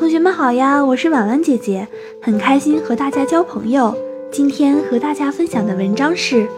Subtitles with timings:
[0.00, 1.86] 同学们好呀，我是婉婉姐姐，
[2.22, 3.94] 很开心和大家交朋友。
[4.32, 6.36] 今天和大家分享的文章是《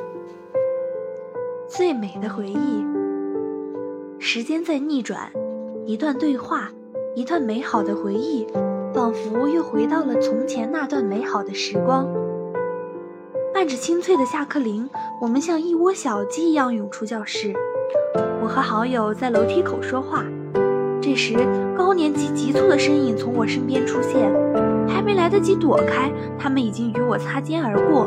[1.66, 2.54] 最美的回忆》。
[4.20, 5.28] 时间在逆转，
[5.86, 6.70] 一段对话，
[7.16, 8.46] 一段美好的回忆，
[8.94, 12.06] 仿佛又回到了从前那段美好的时光。
[13.52, 14.88] 伴着清脆的下课铃，
[15.20, 17.52] 我们像一窝小鸡一样涌出教室。
[18.40, 20.24] 我和好友在楼梯口说话。
[21.02, 21.34] 这时，
[21.76, 24.32] 高年级急促的身影从我身边出现，
[24.86, 28.06] 还没来得及躲开，他们已经与我擦肩而过。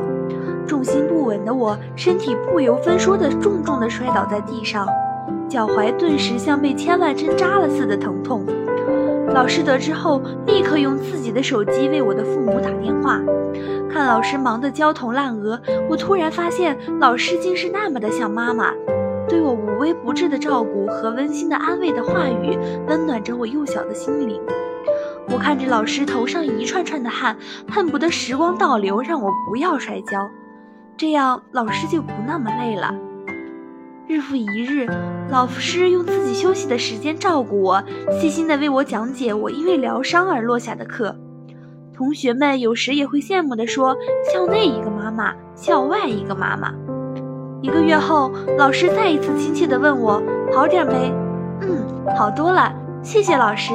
[0.65, 4.87] 重心不稳的我，身体不由分说地重重地摔倒在地上，
[5.49, 8.45] 脚踝顿时像被千万针扎了似的疼痛。
[9.33, 13.19] 老师得知后，立刻用自己的手机为我的父母打电话。
[13.91, 18.71] 看老师忙得焦头烂额，我突然发现，老师竟是那么的像妈妈。
[19.35, 22.57] 对我无微不至的照顾和温馨的安慰的话语，
[22.87, 24.41] 温暖着我幼小的心灵。
[25.27, 27.35] 我看着老师头上一串串的汗，
[27.69, 30.29] 恨不得时光倒流，让我不要摔跤，
[30.95, 32.95] 这样老师就不那么累了。
[34.07, 34.87] 日复一日，
[35.29, 37.83] 老师用自己休息的时间照顾我，
[38.17, 41.13] 细心地为我讲解我因为疗伤而落下的课。
[41.93, 43.97] 同学们有时也会羡慕地说
[44.33, 46.73] ：“校内一个妈妈，校外一个妈妈。”
[47.65, 50.21] 一个月后，老师再一次亲切地问我
[50.53, 51.11] 好点没？
[51.61, 51.83] 嗯，
[52.15, 52.71] 好多了，
[53.01, 53.73] 谢谢老师。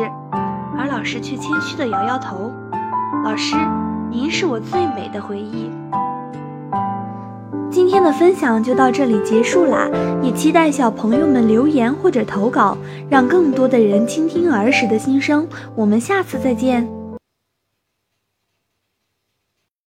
[0.79, 2.53] 而老师却谦虚地摇摇头。
[3.25, 3.57] 老师，
[4.09, 5.73] 您是我最美的回忆。
[7.69, 9.89] 今天的分享就到这里结束啦，
[10.23, 15.45] 也期待小朋友们留言或者投稿，让更多的人倾听儿时的心声。
[15.75, 16.89] 我们下次再见。